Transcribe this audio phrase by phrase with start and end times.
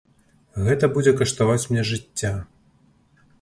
[0.67, 2.33] Гэта будзе каштаваць мне жыцця.